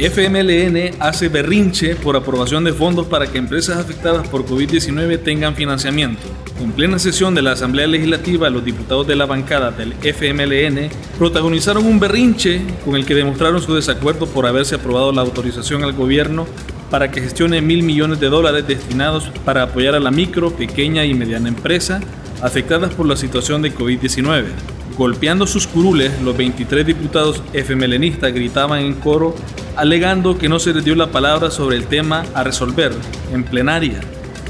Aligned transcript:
FMLN 0.00 0.96
hace 0.98 1.28
berrinche 1.28 1.94
por 1.94 2.16
aprobación 2.16 2.64
de 2.64 2.72
fondos 2.72 3.06
para 3.06 3.26
que 3.26 3.36
empresas 3.36 3.76
afectadas 3.76 4.26
por 4.28 4.46
COVID-19 4.46 5.22
tengan 5.22 5.54
financiamiento. 5.54 6.22
En 6.58 6.72
plena 6.72 6.98
sesión 6.98 7.34
de 7.34 7.42
la 7.42 7.52
Asamblea 7.52 7.86
Legislativa, 7.86 8.48
los 8.48 8.64
diputados 8.64 9.06
de 9.06 9.14
la 9.14 9.26
bancada 9.26 9.70
del 9.72 9.92
FMLN 9.92 10.88
protagonizaron 11.18 11.84
un 11.84 12.00
berrinche 12.00 12.62
con 12.82 12.96
el 12.96 13.04
que 13.04 13.14
demostraron 13.14 13.60
su 13.60 13.74
desacuerdo 13.74 14.26
por 14.26 14.46
haberse 14.46 14.76
aprobado 14.76 15.12
la 15.12 15.20
autorización 15.20 15.84
al 15.84 15.92
gobierno 15.92 16.46
para 16.90 17.10
que 17.10 17.20
gestione 17.20 17.60
mil 17.60 17.82
millones 17.82 18.20
de 18.20 18.30
dólares 18.30 18.66
destinados 18.66 19.30
para 19.44 19.64
apoyar 19.64 19.94
a 19.94 20.00
la 20.00 20.10
micro, 20.10 20.50
pequeña 20.50 21.04
y 21.04 21.12
mediana 21.12 21.50
empresa 21.50 22.00
afectadas 22.40 22.94
por 22.94 23.04
la 23.04 23.16
situación 23.16 23.60
de 23.60 23.74
COVID-19. 23.74 24.46
Golpeando 24.96 25.46
sus 25.46 25.66
curules, 25.66 26.20
los 26.22 26.36
23 26.36 26.86
diputados 26.86 27.42
FMLNistas 27.52 28.32
gritaban 28.32 28.80
en 28.80 28.94
coro 28.94 29.34
alegando 29.76 30.38
que 30.38 30.48
no 30.48 30.58
se 30.58 30.72
les 30.74 30.84
dio 30.84 30.94
la 30.94 31.10
palabra 31.10 31.50
sobre 31.50 31.76
el 31.76 31.86
tema 31.86 32.24
a 32.34 32.44
resolver 32.44 32.92
en 33.32 33.44
plenaria, 33.44 34.00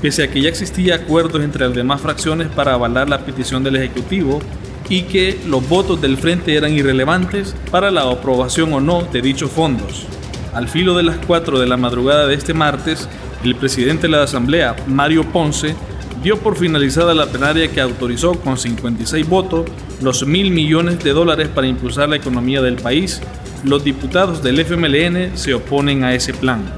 pese 0.01 0.25
a 0.25 0.31
que 0.31 0.41
ya 0.41 0.49
existía 0.49 0.97
acuerdos 0.97 1.43
entre 1.43 1.67
las 1.67 1.75
demás 1.75 2.01
fracciones 2.01 2.49
para 2.49 2.75
avalar 2.75 3.09
la 3.09 3.21
petición 3.21 3.63
del 3.63 3.77
Ejecutivo 3.77 4.41
y 4.89 5.03
que 5.03 5.39
los 5.47 5.67
votos 5.69 6.01
del 6.01 6.17
frente 6.17 6.55
eran 6.57 6.73
irrelevantes 6.73 7.55
para 7.71 7.91
la 7.91 8.03
aprobación 8.03 8.73
o 8.73 8.81
no 8.81 9.03
de 9.03 9.23
dichos 9.23 9.51
fondos. 9.51 10.07
Al 10.53 10.69
filo 10.69 10.97
de 10.97 11.05
las 11.05 11.17
4 11.27 11.61
de 11.61 11.67
la 11.67 11.77
madrugada 11.77 12.27
de 12.27 12.35
este 12.35 12.55
martes, 12.55 13.09
el 13.45 13.55
presidente 13.55 14.09
de 14.09 14.13
la 14.13 14.25
Asamblea, 14.25 14.75
Mario 14.89 15.25
Ponce, 15.31 15.77
dio 16.23 16.39
por 16.39 16.57
finalizada 16.57 17.15
la 17.15 17.27
plenaria 17.27 17.71
que 17.71 17.81
autorizó 17.81 18.35
con 18.35 18.59
56 18.59 19.29
votos 19.29 19.71
los 20.03 20.27
mil 20.27 20.51
millones 20.51 21.03
de 21.03 21.13
dólares 21.13 21.49
para 21.49 21.67
impulsar 21.67 22.09
la 22.09 22.17
economía 22.17 22.61
del 22.61 22.77
país 22.77 23.23
los 23.65 23.85
diputados 23.85 24.43
del 24.43 24.61
FMLN 24.61 25.37
se 25.37 25.55
oponen 25.55 26.05
a 26.05 26.15
ese 26.15 26.33
plan. 26.33 26.75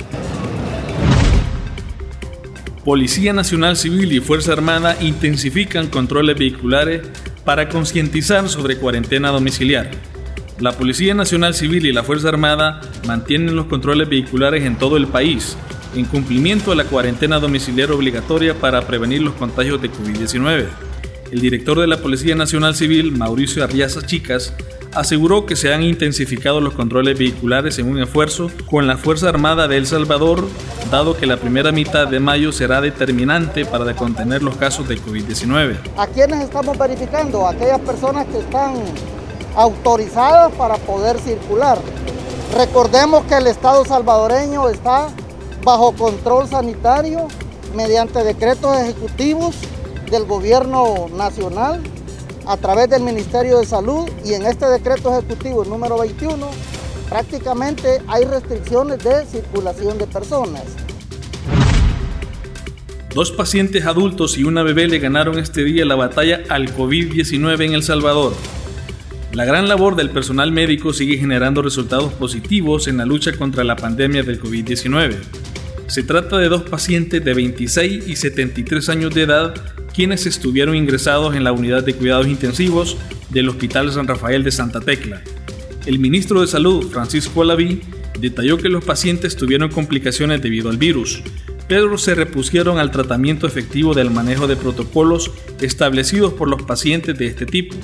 Policía 2.85 3.33
Nacional 3.33 3.77
Civil 3.77 4.13
y 4.13 4.21
Fuerza 4.21 4.53
Armada 4.53 4.97
intensifican 5.01 5.87
controles 5.87 6.37
vehiculares 6.37 7.03
para 7.45 7.69
concientizar 7.69 8.49
sobre 8.49 8.77
cuarentena 8.77 9.31
domiciliar. 9.31 9.91
La 10.59 10.73
Policía 10.73 11.15
Nacional 11.15 11.55
Civil 11.55 11.87
y 11.87 11.93
la 11.93 12.03
Fuerza 12.03 12.29
Armada 12.29 12.81
mantienen 13.07 13.55
los 13.55 13.67
controles 13.67 14.09
vehiculares 14.09 14.65
en 14.65 14.77
todo 14.77 14.97
el 14.97 15.07
país, 15.07 15.57
en 15.95 16.07
cumplimiento 16.07 16.71
de 16.71 16.77
la 16.77 16.85
cuarentena 16.85 17.39
domiciliar 17.39 17.93
obligatoria 17.93 18.55
para 18.55 18.83
prevenir 18.83 19.23
los 19.23 19.35
contagios 19.35 19.81
de 19.81 19.91
COVID-19. 19.91 20.67
El 21.33 21.41
director 21.41 21.81
de 21.81 21.87
la 21.87 21.97
Policía 21.97 22.35
Nacional 22.35 22.75
Civil, 22.75 23.11
Mauricio 23.11 23.65
Arriaza 23.65 24.05
Chicas, 24.05 24.53
aseguró 24.93 25.47
que 25.47 25.57
se 25.57 25.73
han 25.73 25.83
intensificado 25.83 26.61
los 26.61 26.75
controles 26.75 27.19
vehiculares 27.19 27.79
en 27.79 27.89
un 27.89 27.99
esfuerzo 28.03 28.51
con 28.71 28.87
la 28.87 28.99
Fuerza 28.99 29.31
Armada 29.31 29.67
de 29.67 29.79
El 29.79 29.87
Salvador, 29.87 30.47
dado 30.91 31.17
que 31.17 31.25
la 31.25 31.39
primera 31.39 31.73
mitad 31.73 32.07
de 32.07 32.21
mayo 32.21 32.53
será 32.53 32.83
determinante 32.83 33.65
para 33.65 33.97
contener 33.97 34.43
los 34.43 34.57
casos 34.57 34.87
de 34.89 34.99
COVID-19. 34.99 35.79
¿A 35.97 36.07
quiénes 36.07 36.41
estamos 36.41 36.77
verificando? 36.77 37.47
Aquellas 37.47 37.81
personas 37.81 38.27
que 38.27 38.39
están 38.39 38.75
autorizadas 39.57 40.53
para 40.53 40.75
poder 40.77 41.19
circular. 41.19 41.79
Recordemos 42.55 43.25
que 43.25 43.37
el 43.37 43.47
Estado 43.47 43.87
salvadoreño 43.87 44.69
está 44.69 45.09
bajo 45.65 45.93
control 45.93 46.47
sanitario 46.47 47.27
mediante 47.75 48.23
decretos 48.23 48.77
ejecutivos 48.81 49.57
del 50.13 50.27
gobierno 50.27 51.09
nacional 51.17 51.81
a 52.47 52.59
través 52.59 52.91
del 52.91 53.03
Ministerio 53.03 53.59
de 53.59 53.65
Salud 53.65 54.07
y 54.27 54.35
en 54.35 54.45
este 54.45 54.67
decreto 54.67 55.11
ejecutivo 55.11 55.65
número 55.65 55.99
21 55.99 56.51
prácticamente 57.09 58.03
hay 58.07 58.25
restricciones 58.25 59.03
de 59.03 59.25
circulación 59.25 59.97
de 59.97 60.07
personas. 60.07 60.65
Dos 63.15 63.33
pacientes 63.33 63.87
adultos 63.87 64.37
y 64.37 64.45
una 64.45 64.63
bebé 64.63 64.87
le 64.87 64.99
ganaron 64.99 65.39
este 65.39 65.65
día 65.65 65.87
la 65.87 65.95
batalla 65.95 66.43
al 66.51 66.75
COVID-19 66.77 67.65
en 67.65 67.73
El 67.73 67.83
Salvador. 67.83 68.35
La 69.33 69.47
gran 69.47 69.67
labor 69.67 69.97
del 69.97 70.11
personal 70.11 70.53
médico 70.53 70.93
sigue 70.93 71.17
generando 71.17 71.63
resultados 71.63 72.13
positivos 72.13 72.87
en 72.87 72.99
la 72.99 73.07
lucha 73.07 73.33
contra 73.33 73.65
la 73.65 73.77
pandemia 73.77 74.23
del 74.23 74.43
COVID-19. 74.43 75.17
Se 75.87 76.03
trata 76.03 76.37
de 76.37 76.51
dos 76.51 76.63
pacientes 76.65 77.25
de 77.25 77.33
26 77.33 78.09
y 78.09 78.17
73 78.17 78.89
años 78.91 79.15
de 79.15 79.23
edad 79.23 79.55
quienes 79.95 80.27
estuvieron 80.27 80.75
ingresados 80.75 81.35
en 81.35 81.45
la 81.45 81.53
unidad 81.53 81.85
de 81.85 81.95
cuidados 81.95 82.27
intensivos 82.27 82.97
del 83.31 83.49
Hospital 83.49 83.93
San 83.93 84.09
Rafael 84.09 84.43
de 84.43 84.51
Santa 84.51 84.81
Tecla. 84.81 85.23
El 85.87 85.99
ministro 85.99 86.41
de 86.41 86.47
Salud, 86.47 86.91
Francisco 86.91 87.43
Alaví, 87.43 87.83
detalló 88.21 88.57
que 88.57 88.69
los 88.69 88.85
pacientes 88.85 89.37
tuvieron 89.37 89.71
complicaciones 89.71 90.41
debido 90.41 90.71
al 90.71 90.77
virus, 90.77 91.23
pero 91.69 91.99
se 91.99 92.15
repusieron 92.15 92.79
al 92.79 92.91
tratamiento 92.91 93.47
efectivo 93.47 93.95
del 93.95 94.11
manejo 94.11 94.47
de 94.47 94.57
protocolos 94.57 95.31
establecidos 95.61 96.33
por 96.35 96.49
los 96.49 96.63
pacientes 96.63 97.19
de 97.19 97.27
este 97.27 97.47
tipo. 97.47 97.75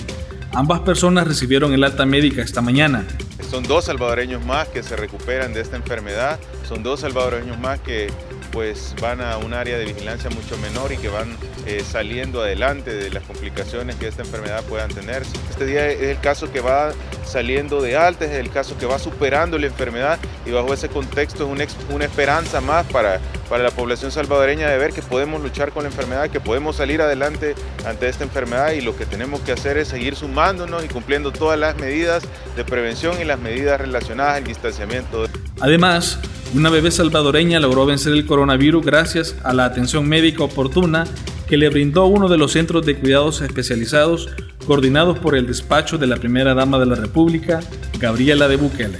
Ambas 0.53 0.81
personas 0.81 1.27
recibieron 1.27 1.73
el 1.73 1.85
alta 1.85 2.07
médica 2.07 2.43
esta 2.43 2.61
mañana. 2.61 3.07
Son 3.51 3.63
dos 3.63 3.87
salvadoreños 3.87 4.45
más 4.45 4.69
que 4.69 4.83
se 4.83 4.95
recuperan 4.95 5.55
de 5.55 5.63
esta 5.63 5.77
enfermedad, 5.77 6.39
son 6.69 6.83
dos 6.83 7.01
salvadoreños 7.01 7.59
más 7.59 7.81
que 7.81 8.11
pues 8.53 8.95
van 9.01 9.21
a 9.21 9.39
un 9.39 9.55
área 9.55 9.79
de 9.79 9.87
vigilancia 9.87 10.29
mucho 10.31 10.57
menor 10.59 10.93
y 10.93 10.99
que 10.99 11.09
van 11.09 11.37
eh, 11.67 11.83
saliendo 11.83 12.43
adelante 12.43 12.95
de 12.95 13.11
las 13.11 13.23
complicaciones 13.25 13.97
que 13.97 14.09
esta 14.09 14.23
enfermedad 14.23 14.63
puedan 14.65 14.91
tener. 14.91 15.23
Este 15.51 15.65
día 15.65 15.87
es 15.89 16.03
el 16.03 16.21
caso 16.21 16.53
que 16.53 16.61
va 16.61 16.93
saliendo 17.29 17.81
de 17.81 17.97
alta, 17.97 18.25
es 18.25 18.33
el 18.33 18.51
caso 18.51 18.77
que 18.79 18.87
va 18.87 18.99
superando 18.99 19.59
la 19.59 19.67
enfermedad 19.67 20.19
y 20.47 20.51
bajo 20.51 20.73
ese 20.73 20.89
contexto 20.89 21.45
es 21.45 21.51
una, 21.51 21.95
una 21.95 22.05
esperanza 22.05 22.61
más 22.61 22.87
para, 22.87 23.21
para 23.49 23.63
la 23.63 23.71
población 23.71 24.11
salvadoreña 24.11 24.69
de 24.69 24.79
ver 24.79 24.93
que 24.93 25.03
podemos 25.03 25.43
luchar 25.43 25.73
con 25.73 25.85
la 25.85 25.91
enfermedad, 25.91 26.31
que 26.31 26.41
podemos 26.41 26.77
salir 26.77 27.01
adelante 27.01 27.55
ante 27.87 28.09
esta 28.09 28.25
enfermedad 28.25 28.73
y 28.73 28.81
lo 28.81 28.97
que 28.97 29.07
tenemos 29.07 29.41
que 29.41 29.53
hacer 29.53 29.79
es 29.79 29.89
seguir 29.89 30.17
sumándonos 30.17 30.85
y 30.85 30.89
cumpliendo 30.89 31.31
todas 31.31 31.59
las 31.59 31.77
medidas 31.77 32.23
de 32.57 32.65
prevención 32.65 33.21
y 33.21 33.25
las 33.25 33.39
medidas 33.39 33.81
relacionadas 33.81 34.37
al 34.37 34.45
distanciamiento. 34.45 35.27
Además, 35.61 36.19
una 36.55 36.71
bebé 36.71 36.91
salvadoreña 36.91 37.61
logró 37.61 37.85
vencer 37.85 38.13
el 38.13 38.27
coronavirus 38.27 38.85
gracias 38.85 39.37
a 39.45 39.53
la 39.53 39.67
atención 39.67 40.09
médica 40.09 40.45
oportuna 40.45 41.05
que 41.49 41.57
le 41.57 41.69
brindó 41.71 42.07
uno 42.07 42.29
de 42.29 42.37
los 42.37 42.53
centros 42.53 42.85
de 42.85 42.97
cuidados 42.97 43.41
especializados 43.41 44.29
coordinados 44.67 45.19
por 45.19 45.35
el 45.35 45.47
despacho 45.47 45.97
de 45.97 46.07
la 46.07 46.17
primera 46.17 46.53
dama 46.55 46.79
de 46.79 46.87
la 46.87 46.95
República, 46.95 47.61
Gabriela 47.99 48.49
de 48.49 48.57
Bukele. 48.57 48.99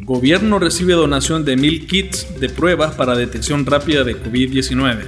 Gobierno 0.00 0.58
recibe 0.58 0.94
donación 0.94 1.44
de 1.44 1.56
mil 1.56 1.86
kits 1.86 2.40
de 2.40 2.48
pruebas 2.48 2.94
para 2.94 3.16
detección 3.16 3.66
rápida 3.66 4.04
de 4.04 4.16
COVID-19. 4.16 5.06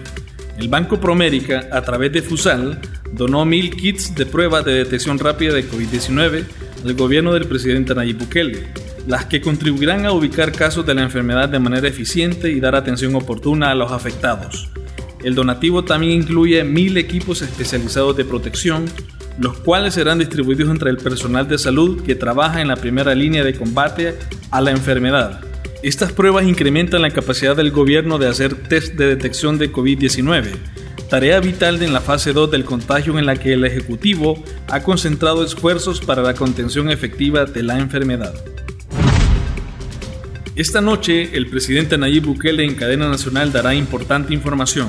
El 0.58 0.68
Banco 0.68 1.00
Promérica, 1.00 1.68
a 1.72 1.82
través 1.82 2.12
de 2.12 2.22
FUSAL, 2.22 2.80
donó 3.12 3.44
mil 3.44 3.74
kits 3.74 4.14
de 4.14 4.26
pruebas 4.26 4.64
de 4.64 4.74
detección 4.74 5.18
rápida 5.18 5.54
de 5.54 5.68
COVID-19 5.68 6.44
al 6.84 6.94
gobierno 6.94 7.32
del 7.32 7.46
presidente 7.46 7.94
Nayib 7.94 8.18
Bukele 8.18 8.66
las 9.06 9.26
que 9.26 9.40
contribuirán 9.40 10.06
a 10.06 10.12
ubicar 10.12 10.52
casos 10.52 10.86
de 10.86 10.94
la 10.94 11.02
enfermedad 11.02 11.48
de 11.48 11.58
manera 11.58 11.88
eficiente 11.88 12.50
y 12.50 12.60
dar 12.60 12.74
atención 12.74 13.14
oportuna 13.14 13.70
a 13.70 13.74
los 13.74 13.90
afectados. 13.92 14.68
El 15.24 15.34
donativo 15.34 15.84
también 15.84 16.12
incluye 16.12 16.62
mil 16.64 16.96
equipos 16.96 17.42
especializados 17.42 18.16
de 18.16 18.24
protección, 18.24 18.86
los 19.38 19.58
cuales 19.58 19.94
serán 19.94 20.18
distribuidos 20.18 20.68
entre 20.68 20.90
el 20.90 20.98
personal 20.98 21.48
de 21.48 21.58
salud 21.58 22.02
que 22.02 22.14
trabaja 22.14 22.60
en 22.60 22.68
la 22.68 22.76
primera 22.76 23.14
línea 23.14 23.44
de 23.44 23.54
combate 23.54 24.18
a 24.50 24.60
la 24.60 24.72
enfermedad. 24.72 25.40
Estas 25.82 26.12
pruebas 26.12 26.46
incrementan 26.46 27.02
la 27.02 27.10
capacidad 27.10 27.56
del 27.56 27.72
gobierno 27.72 28.18
de 28.18 28.28
hacer 28.28 28.54
test 28.54 28.94
de 28.94 29.06
detección 29.06 29.58
de 29.58 29.72
COVID-19, 29.72 30.50
tarea 31.12 31.40
vital 31.40 31.82
en 31.82 31.92
la 31.92 32.00
fase 32.00 32.32
2 32.32 32.50
del 32.50 32.64
contagio 32.64 33.18
en 33.18 33.26
la 33.26 33.36
que 33.36 33.52
el 33.52 33.66
Ejecutivo 33.66 34.42
ha 34.68 34.82
concentrado 34.82 35.44
esfuerzos 35.44 36.00
para 36.00 36.22
la 36.22 36.32
contención 36.32 36.88
efectiva 36.88 37.44
de 37.44 37.62
la 37.62 37.78
enfermedad. 37.78 38.32
Esta 40.56 40.80
noche, 40.80 41.36
el 41.36 41.50
presidente 41.50 41.98
Nayib 41.98 42.24
Bukele 42.24 42.64
en 42.64 42.76
cadena 42.76 43.10
nacional 43.10 43.52
dará 43.52 43.74
importante 43.74 44.32
información. 44.32 44.88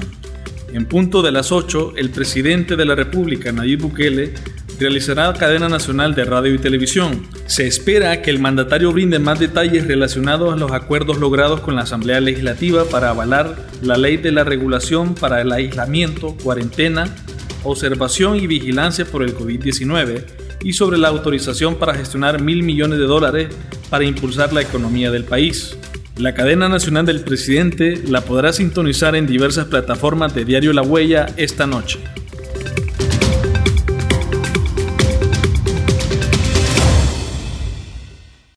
En 0.72 0.86
punto 0.86 1.22
de 1.22 1.34
las 1.34 1.52
8, 1.52 1.96
el 1.98 2.10
presidente 2.10 2.78
de 2.78 2.86
la 2.86 2.96
República, 2.96 3.52
Nayib 3.52 3.82
Bukele, 3.82 4.34
realizará 4.80 5.34
cadena 5.34 5.70
nacional 5.70 6.16
de 6.16 6.26
radio 6.26 6.54
y 6.54 6.60
televisión. 6.60 7.28
Se 7.46 7.68
espera 7.68 8.22
que 8.22 8.30
el 8.30 8.40
mandatario 8.40 8.92
brinde 8.92 9.20
más 9.20 9.40
detalles 9.40 9.88
relacionados 9.88 10.54
a 10.54 10.58
los 10.58 10.72
acuerdos 10.72 11.18
logrados 11.18 11.62
con 11.62 11.76
la 11.76 11.84
Asamblea 11.84 12.20
Legislativa 12.20 12.86
para 12.86 13.10
avalar 13.10 13.56
la 13.82 13.98
ley 13.98 14.18
de 14.18 14.32
la 14.32 14.44
regulación 14.44 15.16
para 15.16 15.42
el 15.42 15.52
aislamiento, 15.52 16.36
cuarentena, 16.42 17.14
observación 17.64 18.38
y 18.38 18.48
vigilancia 18.48 19.06
por 19.06 19.24
el 19.24 19.36
COVID-19 19.36 20.26
y 20.64 20.74
sobre 20.74 20.98
la 20.98 21.10
autorización 21.10 21.76
para 21.76 21.94
gestionar 21.94 22.42
mil 22.42 22.64
millones 22.64 23.00
de 23.00 23.06
dólares 23.06 23.50
para 23.90 24.06
impulsar 24.06 24.54
la 24.54 24.62
economía 24.62 25.12
del 25.12 25.24
país. 25.24 25.78
La 26.18 26.36
cadena 26.36 26.70
nacional 26.70 27.06
del 27.06 27.22
presidente 27.22 28.02
la 28.08 28.22
podrá 28.22 28.54
sintonizar 28.54 29.16
en 29.16 29.26
diversas 29.26 29.66
plataformas 29.66 30.36
de 30.36 30.46
Diario 30.46 30.72
La 30.72 30.84
Huella 30.84 31.26
esta 31.38 31.66
noche. 31.66 32.00